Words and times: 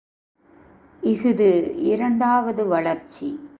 இஃது 1.01 1.77
இரண்டாவது 1.77 2.67
வளர்ச்சி. 2.67 3.49